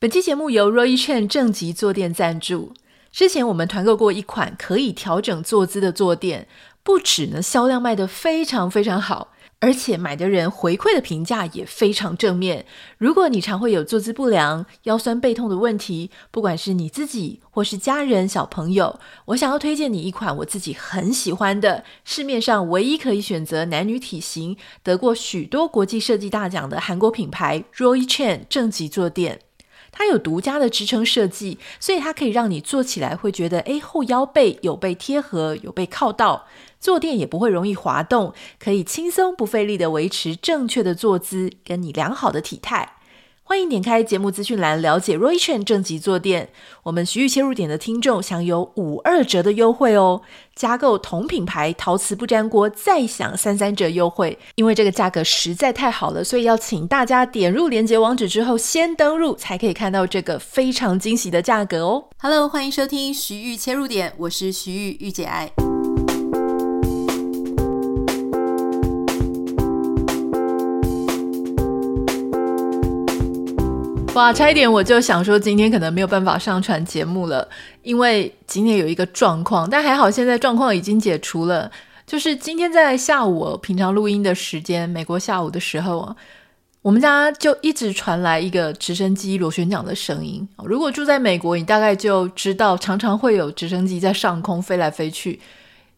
[0.00, 2.72] 本期节目由 Roy c h e n 正极坐垫赞助。
[3.10, 6.46] 之前我们团购过一款可以调整坐姿的坐垫，
[6.84, 12.64] 不止呢销量卖得非常非常好，而且买的人回馈的评价也非常正面。
[12.96, 29.40] 如果你常会有坐姿不良、腰酸背痛的问题，不管是你自己或是家人、小朋友，我想要推荐你一款我自己很喜欢的，市面上唯一可以选择男女体型、得过许多国际设计大奖的韩国品牌 Roy c h e n 正极坐垫。
[29.90, 36.46] 它有独家的支撑设计，所以它可以让你坐起来会觉得，诶，后腰背有被贴合，有被靠到，
[36.78, 42.97] 坐垫也不会容易滑动，可以轻松不费力的维持正确的坐姿，跟你良好的体态。
[43.48, 46.50] 欢迎点开节目资讯栏了解 Roichen 正极坐垫，
[46.82, 50.20] 我们徐玉切入点的听众享有五二折的优惠哦！
[50.54, 54.38] 加购同品牌陶瓷不粘锅再享三三折优惠。
[54.56, 65.50] 因为这个价格实在太好了，所以要请大家点入链接网址之后先登入，才可以看到这个非常惊喜的价格哦！Hello，欢迎收听徐玉切入点，我是徐玉玉姐爱。
[74.18, 77.48] 哇，差一点我就想说今天可能没有办法上传节目了，
[77.84, 81.70] 因为今天有一个状况，但还好现在状况已经解除了。
[82.04, 86.16] 就是今天在下午，我平常录音的时间，美国下午的时候啊，
[86.82, 90.48] 我们家就一直传来一个直升机螺旋桨的声音。
[90.64, 95.38] 如果住在美国，你大概就知道，常常会有直升机在上空飞来飞去，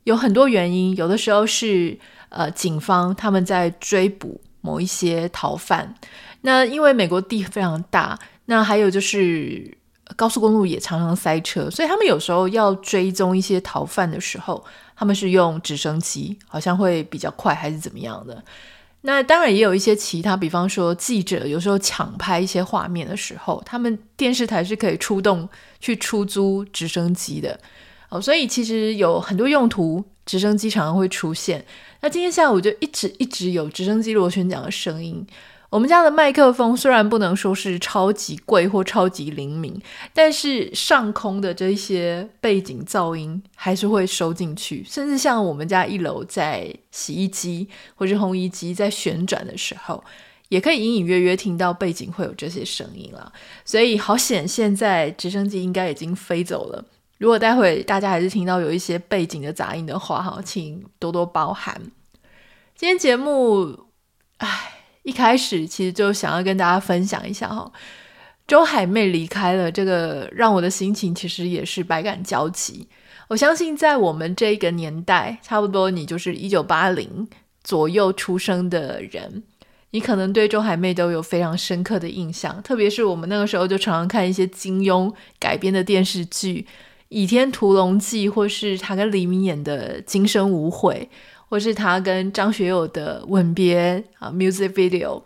[0.04, 1.98] 有很多原因，有的时候是
[2.28, 5.94] 呃警方他们在追捕某一些逃犯。
[6.42, 9.76] 那因为美国地非常大，那还有就是
[10.16, 14.64] 高速公路也常常塞车，所以他们有时候要追踪一些逃犯的时候，
[14.96, 18.42] 他们是用直升机，好像会比较快还是怎么样的。
[19.02, 27.58] 那当然也有一些其他，比方说记者有时候抢拍一些画面的时候，他们电视台是可以出动去出租直升机的。
[28.10, 31.64] 哦，所以其实有很多用途，直升机常常会出现。
[32.00, 35.26] 那今天下午就一直一直有直升机螺旋桨的声音。
[35.70, 39.80] 我们家的麦克风虽然不能说是超级贵或超级灵敏，
[40.12, 50.02] 但是上空的这些背景噪音还是会收进去，甚至像我们家一楼在洗衣机或是烘衣机在旋转的时候，
[50.48, 53.32] 也可以隐隐约约听到背景会有这些声音了。
[53.64, 56.84] 所以好险，现在直升机应该已经飞走了。
[57.18, 61.80] 如果待会大家还是听到有一些背景的杂音的话，哈，请多多包涵。
[62.74, 63.86] 今天节目，
[64.38, 64.79] 唉。
[65.02, 67.70] 一开始其实就想要跟大家分享一下哈，
[68.46, 72.86] 周海媚离开了，这个让我的心情其实也是百感交集。
[73.28, 77.28] 我相信在我们这个年代，差不多你就是一九八零
[77.62, 79.42] 左右出生的人，
[79.92, 82.60] 你可能对周海媚都有非常深刻的印象。
[82.62, 86.62] 特别是我们那个时候就常常看一些金庸改编的电视剧，
[87.08, 91.08] 《倚天屠龙记》，或是他跟黎明演的《今生无悔》。
[91.50, 95.20] 或是他跟张学友的吻别啊，music video，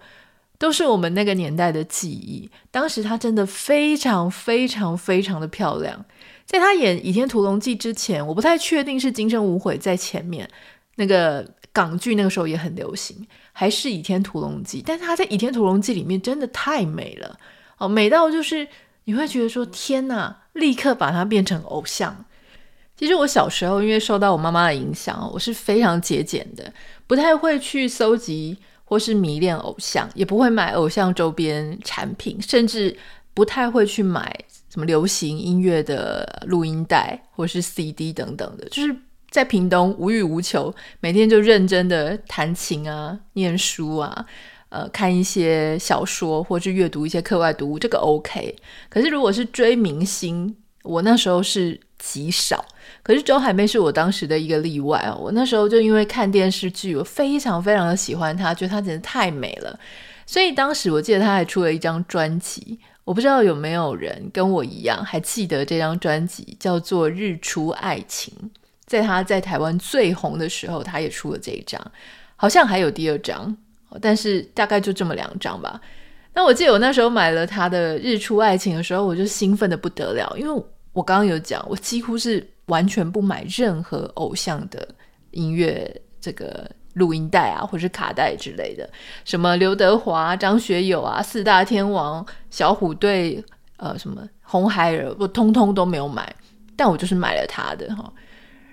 [0.59, 2.51] 都是我们那个年代的记忆。
[2.71, 6.03] 当时他真的非常非常非常的漂亮。
[6.47, 10.49] 在他演《倚天屠龙记》之前，我不太确定是《今生无悔》在前面。
[10.97, 14.81] 那个港剧那个时候也很流行，还是《倚天屠龙记》？
[14.87, 17.39] 但是他在《倚天屠龙记》里面真的太美了
[17.77, 18.67] 哦，美到就是
[19.05, 22.25] 你会觉得说天哪，立刻把他变成偶像。
[22.97, 26.72] 其实我小时候因为受到我妈妈的影响，我是非常节俭的，
[27.06, 32.97] 不太会去搜集或是迷恋偶像，也不会买偶像周边产品，甚至
[33.34, 34.32] 不太会去买
[34.71, 38.65] 什么流行音乐的录音带或是 CD 等等的。
[38.69, 38.94] 就是
[39.28, 44.25] 在屏东无欲无求，每天就认真的弹琴啊、念书啊、
[44.69, 48.55] 呃看一些小说或是阅读一些课外读物，这个 OK。
[48.88, 52.62] 可是如果是追明星，我那时候是极少。
[53.03, 59.78] 可是周海媚是我当时的一个例外哦，我那时候就因为看电视剧，我非常非常的喜欢她，觉得她简直太美了，
[60.26, 68.32] 所以当时我记得她还出了一张专辑，我不知道有没有人跟我一样还记得这张专辑，叫做《日出爱情》。
[68.87, 71.81] 在她在台湾最红的时候，她也出了这一张，
[72.37, 73.56] 好像还有第二张，
[74.00, 75.81] 但是大概就这么两张吧。
[76.34, 80.64] 那我记得我那时候买了她的《日出爱情》的时候，我就兴奋得不得了，因为
[80.94, 82.49] 我刚刚有讲，我几乎是。
[82.69, 84.88] 完全不买任何偶像的
[85.32, 88.88] 音乐，这个录音带啊，或是卡带之类的，
[89.23, 93.44] 什么刘德华、张学友啊，四大天王、小虎队，
[93.76, 96.35] 呃，什么红孩儿，我通通都没有买，
[96.75, 98.11] 但我就是买了他的哈。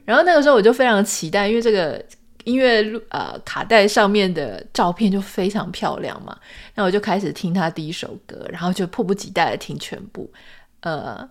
[0.06, 2.01] 然后那个时候我就非常期待，因为这个
[2.45, 6.38] 音乐录呃卡带上面的照片就非常漂亮嘛，
[6.75, 10.31] 那我就开始听他第一首歌，然后就迫不及待的听全部。
[10.79, 11.29] 呃，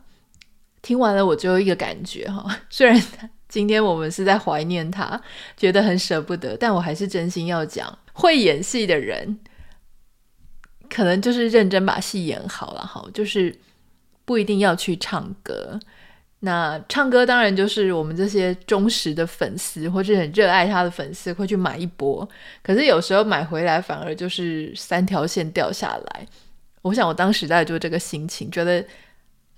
[0.83, 3.01] 听完了我就有一个感觉哈， 虽然
[3.49, 5.21] 今天我们是在怀念他，
[5.57, 9.39] 觉得很舍不得，但我还是真心要讲，会演戏的人。
[10.89, 13.57] 可能就是认真把戏演好了哈，就是
[14.25, 15.79] 不一定要去唱歌。
[16.41, 22.29] 那唱歌当然就是我们这些忠实的粉丝或者很热爱他的粉丝会去买一波。
[22.63, 26.27] 可是有时候买回来反而就是三条线掉下来。
[26.83, 28.85] 我想我当时大概就这个心情，觉得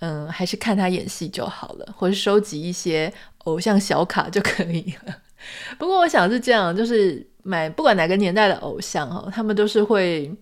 [0.02, 3.12] 嗯，还是看他演戏就好了，或是收集一些
[3.44, 5.14] 偶像小卡就可以了。
[5.78, 10.34] 不过我想是这样，就是买不管哪个年代的偶像哈，他们都是会。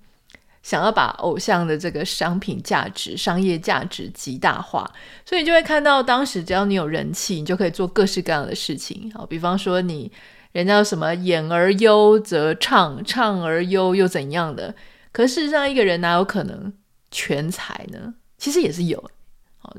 [0.62, 4.88] 想要把偶像的这个商品价值、商业价值极大化，
[5.24, 9.10] 所以你就会看到，当时只要你有人气，你就可以做各式各样的事情。
[9.14, 10.12] 好，比方说你
[10.52, 14.74] 人家什么演而优则唱，唱而优又怎样的？
[15.12, 16.70] 可事实上，一个人哪有可能
[17.10, 18.12] 全才呢？
[18.36, 19.10] 其实也是有。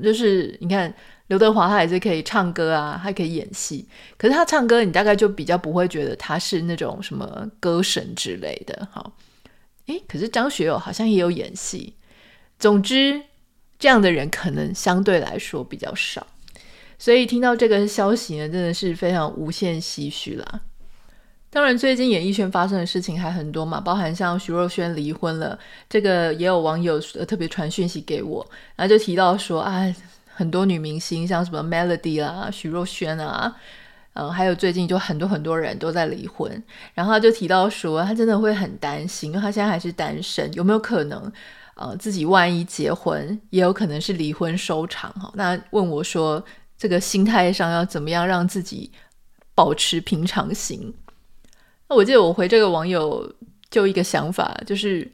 [0.02, 0.92] 就是你看
[1.26, 3.86] 刘德华，他也是可以唱歌啊，还可以演戏。
[4.16, 8.88] 可是他唱歌，你大概就比较不会觉得他是那种什么歌神之类的。
[8.90, 9.12] 好。
[9.86, 11.94] 诶，可是张学友好像也有演戏。
[12.56, 13.20] 总之，
[13.80, 16.24] 这样的人可能相对来说比较少，
[16.96, 20.60] 所以听到这个消息呢，真的是非常无限唏嘘啦。
[21.52, 28.44] 当然，最近演艺圈发生的事情还很多嘛，包含像徐若瑄离婚了，这个也有网友特别传讯息给我，
[28.74, 29.94] 然后就提到说啊，
[30.34, 33.54] 很多女明星像什么 Melody 啦、徐若瑄啊。
[34.14, 36.62] 嗯，还有最近就很多很多人都在离婚，
[36.94, 41.32] 然后他就提到说，他真的会很担心，因为他现在还是单身，有没有可能，
[41.76, 45.30] 呃，自己万一结婚，也有可能是离婚收场哈？
[45.34, 46.42] 那问我说，
[46.76, 48.90] 这个心态上要怎么样让自己
[49.54, 50.94] 保持平常心？
[51.88, 53.32] 那我记得我回这个网友
[53.70, 55.10] 就一个想法，就是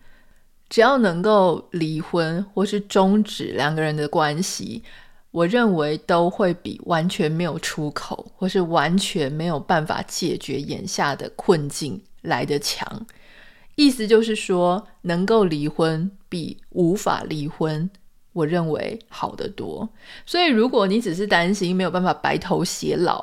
[0.68, 4.82] 只要能够离婚或是终止两个人的关系。
[5.30, 13.06] 我认为都会比完全没有出口，或是完全没有办法解决眼下的困境来得强。
[13.74, 17.88] 意思就是说，能够离婚比无法离婚，
[18.32, 19.86] 我认为好得多。
[20.24, 23.22] 所以，如果你只是担心没有办法白头偕老，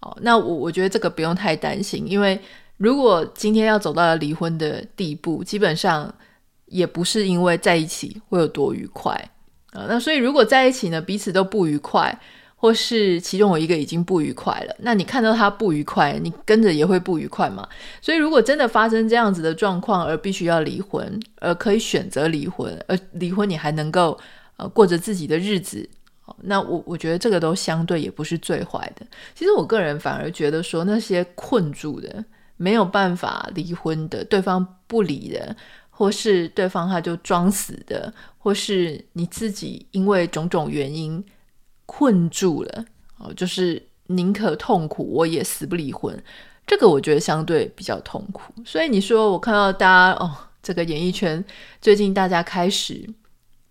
[0.00, 2.40] 哦，那我我觉得这个不用太担心，因为
[2.80, 6.12] 如果今天要走到离婚的地步，基本上
[6.64, 9.12] 也不是因为在一起会有多愉快。
[9.72, 12.18] 啊，那所以如果在一起呢，彼此都不愉快，
[12.56, 17.68] 或是其中有一个已经不愉快了，那你看到他不愉快，你跟着也会不愉快嘛。
[18.00, 24.18] 所以如果真的发生这样子的状况，而必须要离婚，而可以选择离婚，而离婚你还能够
[24.56, 25.86] 呃过着自己的日子，
[26.44, 29.06] 那我我觉得这个都相对也不是最坏的。
[29.34, 32.24] 其实我个人反而觉得说，那些困住的、
[32.60, 35.56] 没有办法离婚的、对方不理的。
[36.00, 41.22] 或是对方他就装死的，或是你自己因为种种原因
[41.84, 42.84] 困住了，
[43.18, 46.18] 哦，就是宁可痛苦，我也死不离婚。
[46.66, 48.50] 这个我觉得相对比较痛苦。
[48.64, 51.44] 所以你说我看到大家哦，这个演艺圈
[51.82, 53.06] 最近大家开始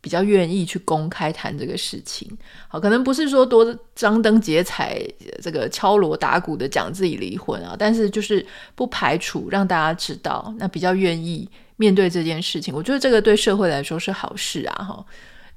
[0.09, 2.27] 比较愿意去公开谈这个事情，
[2.67, 4.99] 好，可能不是说多张灯结彩，
[5.39, 11.47] 这个敲锣打鼓的讲自己离婚啊，但是就是不排除让大家知道，那比较愿意。
[11.77, 14.83] 面对这件事情，我觉得这个对社会来说是好事啊！
[14.83, 15.05] 哈，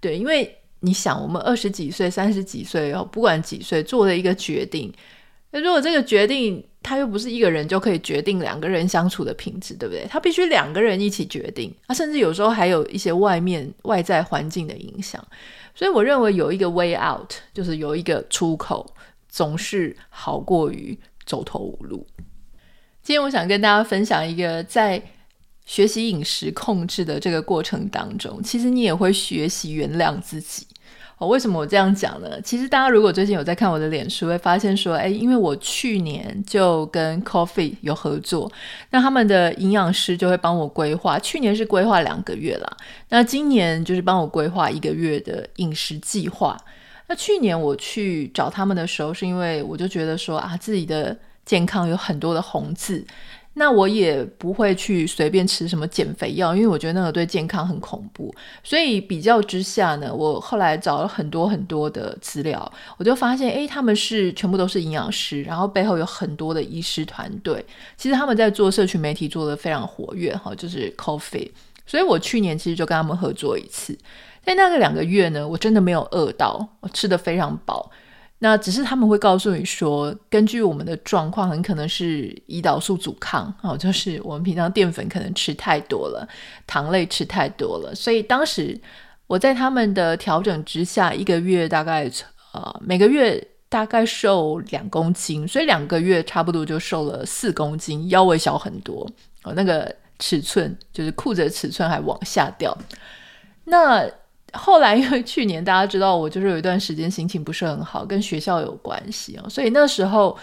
[0.00, 4.92] 对，因为你想，我们二十几岁、三十几岁哦，不管几岁做了一个决定，
[5.60, 10.06] 如果这个决定他又不是一个人就可以决定两个人相处的品质，对不对？
[10.08, 15.22] 他必须两个人一起决定，啊，甚至有时候还有一些外面外在环境的影响。
[15.74, 18.94] 所以我认为有一个 way out，就是有一个出口，
[19.28, 22.06] 总是好过于走投无路。
[23.02, 25.02] 今天我想跟大家分享一个在。
[25.64, 30.66] 学习饮食控制的这个过程当中，其实你也会学习原谅自己。
[31.22, 32.40] 哦，为什么我这样讲呢？
[32.40, 38.50] 其实大家如果最近有在看我的脸书，会发现说，哎，因为我去年就跟 Coffee 有合作，
[38.90, 41.20] 那他们的营养师就会帮我规划。
[41.20, 42.76] 去年是规划两个月啦，
[43.10, 46.58] 那今年就是帮我规划一个月的饮食计划。
[47.06, 53.04] 那去年我去找他们的时候，是因为我就觉得说啊，自己的健康有很多的红字。
[53.54, 58.34] 那我也不会去随便吃什么减肥药，因为我觉得那个对健康很恐怖。
[58.64, 67.64] 所以比较之下呢，我后来找了很多很多的资料，我就发现，诶，他们是全部都是营养师，然后背后有很多的医师团队。
[67.96, 71.50] 其实他们在做社群媒体做得非常活跃，哈，就是 Coffee。
[71.84, 73.98] 所以我去年其实就跟他们合作一次，
[74.42, 77.90] 在那个两个月呢，我真的没有饿到，我吃得非常饱。
[78.44, 86.28] 那只是他们会告诉你说，根据我们的状况，很可能是胰岛素阻抗哦，就是我们平常淀粉可能吃太多了，
[86.66, 88.76] 糖类吃太多了，所以当时
[89.28, 92.10] 我在他们的调整之下，一个月大概
[92.52, 99.08] 呃每个月大概瘦两公斤，所以两个月差不多就瘦了四公斤，腰围小很多
[99.44, 102.76] 哦，那个尺寸就是裤子的尺寸还往下掉，
[103.62, 104.04] 那。
[104.52, 110.36] 后来因为去年大家知道我就是有一段时间心情不是很好，跟学校有关系哦，所以那时候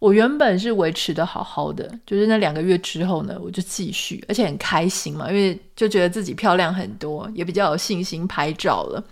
[0.00, 9.02] 我原本是维持的好好的，就是那两个月之后呢，我就继续，而且很开心嘛，因为就觉得自己漂亮很多，也比较有信心拍照了。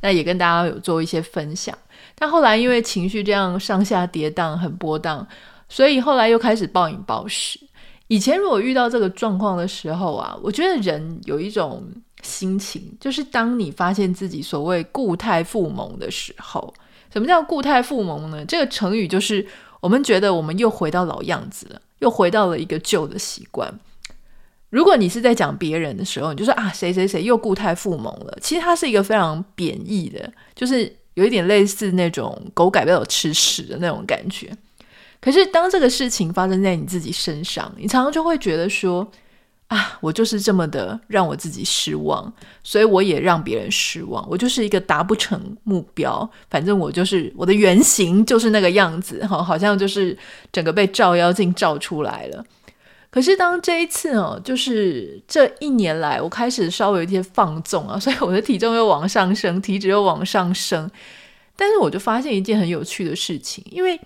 [0.00, 1.76] 那也跟大家有做一些分享，
[2.14, 5.26] 但后来因为情绪这样上下跌宕，很波荡，
[5.68, 7.58] 所以后来又开始暴饮暴食。
[8.06, 11.82] 以前如果遇到这个状况的时候啊，我觉得人有一种。
[12.22, 16.74] 心情就是当你发现自己所谓固态复萌的时候，
[17.12, 18.44] 什么叫固态复萌呢？
[18.44, 19.46] 这个成语就是
[19.80, 23.72] 我们觉得我们又回到老样子了，又回到了一个旧的习惯。
[24.70, 28.36] 如果你是在讲别人的时候，你就说啊，谁谁谁又固态复萌了。
[28.42, 34.50] 其实它是一个非常贬义的，就是有一点类似那种狗改不了吃屎的那种感觉。
[35.20, 39.08] 可是当这个事情发生在你自己身上，你常常就会觉得说。
[39.68, 42.32] 啊，我就是这么的让我自己失望，
[42.62, 44.26] 所以我也让别人失望。
[44.30, 50.16] 我就是一个达不成目标，反正我就是我的原型就是那个样子，哈，好像就是
[50.50, 52.42] 整个被照妖镜照出来了。
[53.10, 60.90] 可是当这一次哦，就是这一年来，我开始稍微有一些放纵啊， 所以我的体重又往上升，体脂又往上升。
[61.54, 64.00] 但是我就发现一件很有趣的事情，因为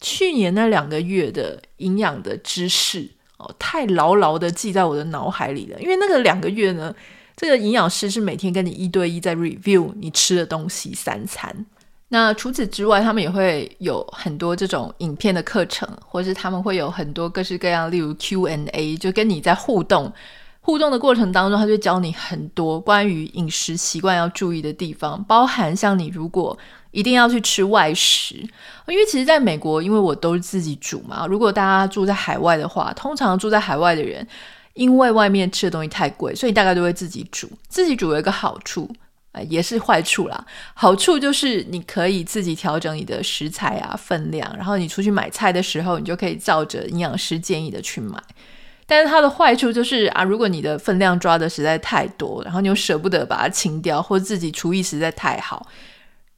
[0.00, 3.10] 去年那两个月的营养的知识。
[3.58, 6.94] 太牢牢的记在我的脑海里了，因为那个两个月呢，
[7.36, 11.66] 这个营养师是每天跟你一对一在 review 你吃的东西三餐。
[12.08, 20.12] 那除此之外，他们也会有很多这种影片的课程，或是他们会有很多各式各样，例如 Q&A，就跟你在互动。
[20.60, 26.56] 互动的过程当中，他就教你很多关于饮食习惯要注意的地方，包含像你如果
[26.92, 28.36] 一定要去吃外食，
[28.86, 31.26] 因为其实在美国，因为我都是自己煮嘛。
[31.26, 34.26] 如果大家住在海外的话，通常住在海外的人，
[34.74, 37.50] 因为外面吃的东西太贵，所以大概都会自己煮。
[37.68, 38.90] 自己煮有一个好处，
[39.32, 40.46] 呃，也是坏处啦。
[40.74, 48.22] 好处就是你可以自己调整你的食材啊分量，然后你出去买菜的时候，你就可以照着营养师建议的去买。
[48.84, 55.66] 但是它的坏处就是啊，如果你的分量抓的实在太多，然后你又舍不得把它清掉，或自己厨艺实在太好，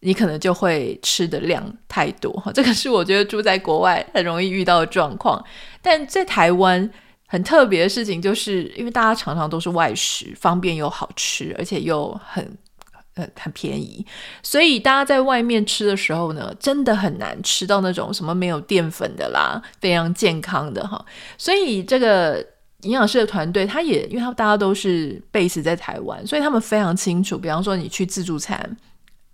[0.04, 2.30] 你可能就会吃的量太多。
[2.54, 5.42] 这个是我觉得住在国外很容易遇到的状况。
[5.82, 6.88] 但在台湾
[7.26, 12.56] 很特别的事情，就是因为大家常常都是外食，方便又好吃，而且又很。
[13.16, 14.04] 呃，很便宜，
[14.42, 21.00] 所以大家在外面吃的时候呢，真的很难吃到那种什么没有淀粉的啦，非常健康的哈。
[21.38, 22.44] 所以这个
[22.80, 27.38] 营养师的团队，他也因为他大家都是 base 在台湾，所以他们非常清楚。
[27.38, 28.76] 比方说，你去自助餐，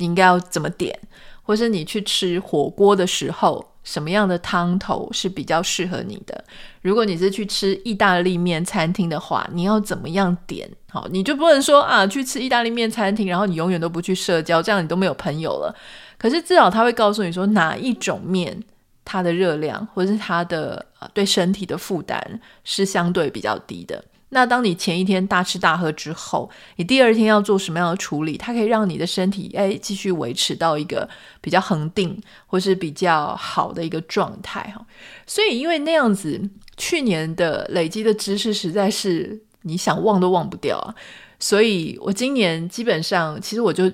[0.01, 0.99] 你应该要怎么点，
[1.43, 3.65] 或是你去吃火锅的时候。
[3.83, 6.45] 什么样的汤头是比较适合你的？
[6.83, 10.71] 如果你是去吃意大利面餐厅的话，你要怎么样点？
[10.91, 15.75] 好，你就不能说啊，去吃意大利面餐厅，然后你永远都不去社交，这样你都没有朋友了。
[16.19, 18.63] 可是至少他会告诉你说，哪一种面
[19.03, 24.05] 它的热量或者是它的对身体的负担是相对比较低的。
[24.31, 28.37] 那当你前一天大吃大喝之后，你第二天要做什么样的处理？
[28.37, 31.09] 它可以让你的身体哎继续维持到一个
[31.41, 34.85] 比较恒定或是比较好的一个状态哈。
[35.27, 36.41] 所以因为那样子，
[36.77, 40.95] 去年的累积的知识实在是你想忘都忘不掉啊。
[41.39, 43.93] 所以我今年基本上其实我就。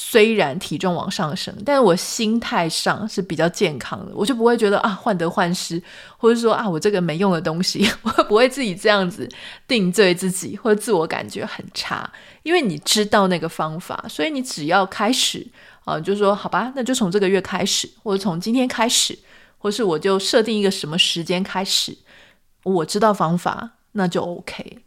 [0.00, 5.82] 虽然体重往上升，但是我心态上是比较健康的，我就不会觉得啊患得患失，
[6.16, 9.28] 或者说啊我这个没用的东西，我不会自己这样子
[9.66, 12.08] 定罪自己，或者自我感觉很差，
[12.44, 15.44] 因为你知道那个方法，所以你只要开始
[15.84, 19.18] 啊，就说好吧，那就从这个月开始，或者从今天开始，
[19.58, 21.98] 或是我就设定一个什么时间开始，
[22.62, 24.78] 我知道方法，那就 OK。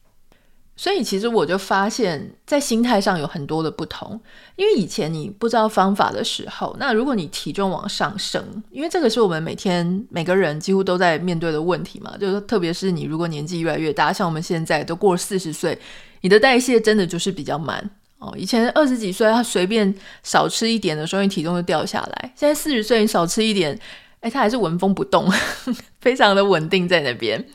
[0.81, 4.19] 所以其实我就发现，在心态上有很多的不同。
[4.55, 15.77] 因为以前你不知道方法的时候，那如果你体重往上升，因为这个是我们每天每个人几乎都在面对的问题嘛，就是特别是你如果年纪越来越大，像我们现在都过了四十岁，
[16.21, 18.33] 你的代谢真的就是比较慢哦。
[18.35, 22.33] 以前二十几岁，他随便少吃一点的时候，你体重就掉下来。
[22.35, 23.79] 现在四十岁，你少吃一点，
[24.21, 25.31] 哎，他还是纹风不动，
[26.01, 27.45] 非常的稳定在那边。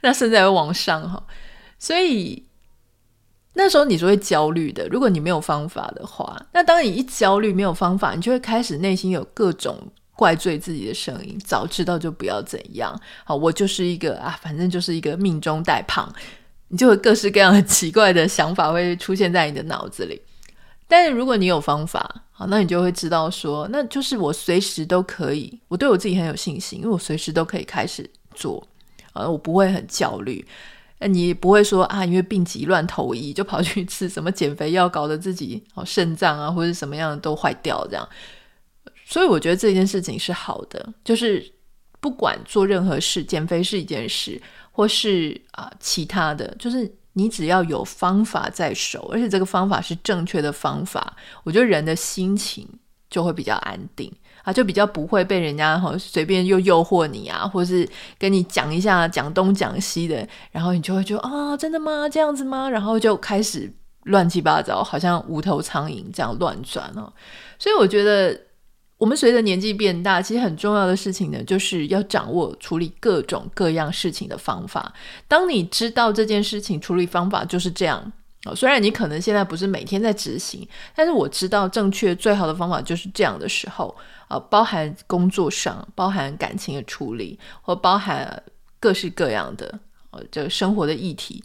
[0.00, 1.22] 那甚至还会往上哈，
[1.78, 2.42] 所以。
[3.56, 9.78] 那时候你是会焦虑的，如果你没有方法的话，那当你一焦虑没有方法，你就会开始内心有各种
[10.16, 13.00] 怪罪自己的声音，早知道就不要怎样。
[13.24, 16.12] 好，我就是一个啊，反正就是一个命中带胖，
[16.68, 20.20] 你就会各式各样的奇怪的想法会出现在你的脑子里。
[20.86, 28.62] 但是如果你有方法，好，那你就会知道说，那就是我随时都可以，我对我自己很有信心，因为我随时都可以开始做，
[29.12, 30.44] 呃，我不会很焦虑。
[31.06, 38.08] 你不会说啊，因为病急乱投医就跑去吃什么减肥药，搞得自己哦肾脏啊或者什么样的都坏掉这样。
[39.04, 41.52] 所以我觉得这件事情是好的，就是
[42.00, 44.40] 不管做任何事，减肥是一件事，
[44.72, 52.66] 或是啊、其他的，就是你只要有方法在手，而且这个方法是正确的方法，我觉得人的心情
[53.10, 54.10] 就会比较安定。
[54.44, 62.08] 啊，就比较不会被人家哈随便又诱惑你啊，或是跟你讲一下讲东讲西的，然后你就会觉得啊，真的吗？
[62.08, 62.68] 这样子吗？
[62.68, 63.72] 然后就开始
[64.04, 67.12] 乱七八糟，好像无头苍蝇这样乱转哦。
[67.58, 68.38] 所以我觉得，
[68.98, 74.92] 我们随着年纪变大，其实很重要的事情呢，就是要掌握处理各种各样事情的方法。
[75.26, 78.12] 当你知道这件事情处理方法就是这样。
[78.46, 83.96] 哦，虽然你可能现在不是每天在执行，但是我知道正确最好的方法就是这样的时候，
[84.28, 88.42] 啊，包含工作上，包含感情的处理，或包含
[88.78, 89.78] 各式各样的
[90.10, 91.42] 呃这个生活的议题，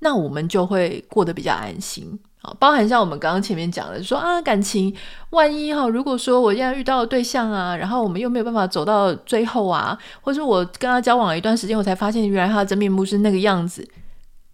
[0.00, 2.54] 那我们就会过得比较安心啊。
[2.60, 4.94] 包含像我们刚刚前面讲的，说啊感情，
[5.30, 13.88] 万一哈，如果说我现在遇到的对象啊，然后我们又没有办法走到最后啊，或者我跟他交往了一段时间，我才发现原来他的真面目是那个样子，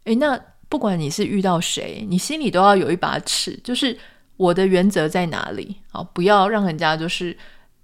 [0.04, 0.40] 诶，那。
[0.70, 3.94] 不管你是遇到谁，你心里都要有一把尺，就是
[4.38, 6.02] 我的原则在哪里啊？
[6.14, 7.36] 不要让人家就是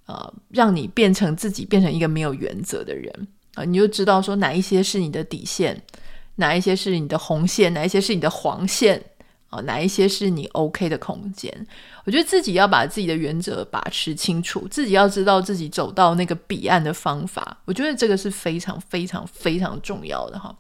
[0.06, 3.12] 呃，让你变成自己变成一个没有原则的人
[3.54, 3.64] 啊！
[3.64, 5.82] 你就知道说哪一些是你的底线，
[6.36, 9.02] 哪一些是你的红线，哪一些是你的黄线
[9.48, 9.60] 啊？
[9.62, 11.52] 哪一些是你 OK 的空间？
[12.04, 17.58] 我觉得自己要把自己的原则把持清楚，自己要知道自己走到那个彼岸的方法。
[17.64, 20.56] 我觉得这个是非常非常非常重要的哈。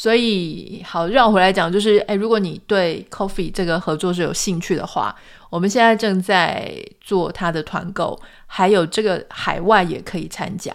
[0.00, 5.12] 所以，好，绕回来讲，就是，诶，如果你对 coffee 这个合作是有兴趣的话，
[5.50, 10.72] 我们现在正在做他的团购，还有这个海外也可以参加。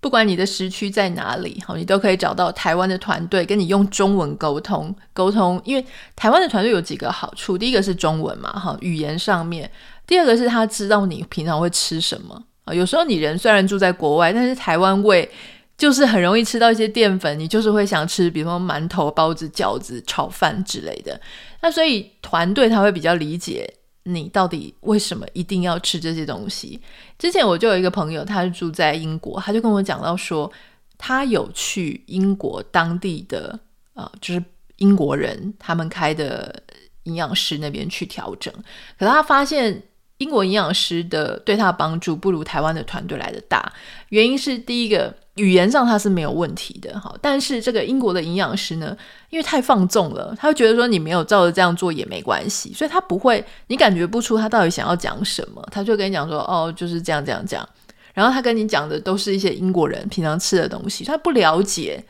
[0.00, 5.60] 不管你的时区在哪里，好，你都可以找到台湾的团队跟你用中文沟通沟通。
[5.66, 9.68] 因为台湾的团队有几个好处，第一个是中文嘛，哈，语言上面；
[10.06, 12.72] 第二个是他知道你平常会吃什么啊。
[12.72, 15.30] 有时候你人虽然住在国外，但是台湾味。
[15.76, 21.20] 就是很容易吃到一些淀粉，你就是会想吃，比如说馒头、包子、饺子、炒饭之类的。
[21.60, 23.68] 那所以团队他会比较理解
[24.04, 26.80] 你到底为什么一定要吃这些东西。
[27.18, 30.50] 之前我就有一个朋友，他是住在英国，他就跟我讲到说，
[30.96, 33.58] 他有去英国当地的
[33.94, 34.42] 啊、就是
[34.76, 36.62] 英国人他们开的
[37.04, 38.52] 营养师那边去调整，
[38.98, 39.82] 可是他发现。
[40.18, 43.70] 英国营养师的对他帮助不如台湾的团队来的大，
[44.08, 48.96] 原因是第一个语言上他是没有问题的哈，但是这个英国的营养师呢，
[49.30, 57.66] 因为太放纵了，他会觉得说你没有照着这样做也没关系，所以他不会，你感觉不出他到底想要讲什么，他就跟你讲说哦就是这样这样讲，
[58.12, 62.04] 然后他跟你讲的都是一些英国人平常吃的东西，他不了解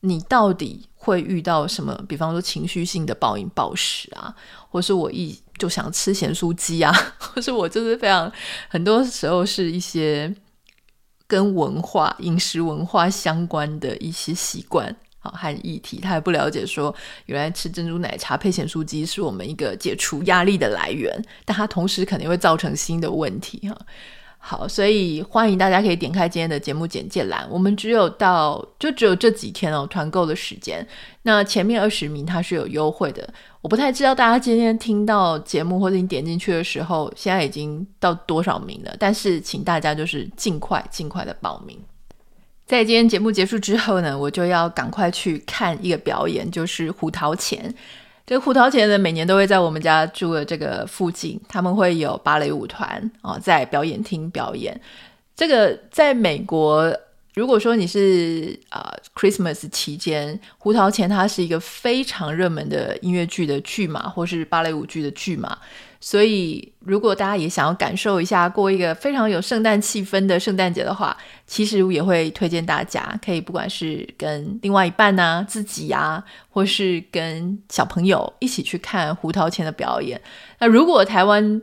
[0.00, 4.34] 你到底会遇到什么，比方说情绪性的暴饮暴食啊，
[4.68, 5.38] 或是我一。
[5.58, 8.32] 就想吃咸酥鸡啊，或是我就是非常
[8.68, 10.34] 很多时候是一些
[11.32, 23.74] 跟文化、饮食文化相关的一些习惯啊和议题，他还不了解说原来吃珍珠奶茶配咸酥鸡是我们一个解除压力的来源，但它同时肯定会造成新的问题哈。
[24.44, 27.46] 好，所以欢迎大家可以点开今天的节目简介栏。
[27.48, 30.84] 我们只有到就只有这几天哦，团购的时间。
[31.22, 38.92] 那前面二十名它是有优惠的，我不太知道大家今天听到节目或者你点进去的时候，现在已经到多少名了。
[38.98, 41.78] 但是请大家就是尽快尽快的报名。
[42.66, 47.72] 在今天节目结束之后呢，我就要赶快去看一个表演，就是胡桃钱。
[48.32, 52.88] 这胡桃钳呢，每年都会在我们家住的这个附近，他们会有芭蕾舞团
[53.20, 54.80] 啊、哦，在表演厅表演。
[55.36, 56.90] 这个在美国，
[57.34, 65.56] 如果说你是啊、Christmas 期间，胡桃钳它是一个非常热门的音乐剧的剧码，或是芭蕾舞剧的剧码。
[65.98, 71.16] 所以，如果大家也想要感受一下过一个非常有圣诞气氛的圣诞节的话，
[71.46, 80.20] 其实我也会推荐大家可以，不管是跟另外一半啊、自己啊，或是跟小朋友一起去看胡桃钳的表演。
[80.58, 81.62] 那如果台湾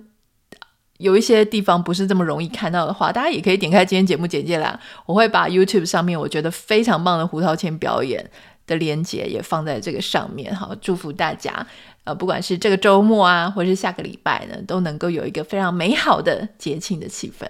[0.99, 8.29] 有一些地方不是这么容易看到的话，大家也可以点开今天节目简介栏，我会把 YouTube 上面我觉得非常棒的胡桃钳表演
[8.67, 10.53] 的连接也放在这个上面。
[10.53, 11.65] 好，祝福大家。
[12.03, 17.47] 呃，不管是这个周末啊，或是下个礼拜呢，都能够有一个非常美好的节庆的气氛。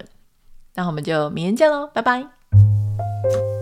[0.75, 3.58] 那我们就明天见喽，拜拜。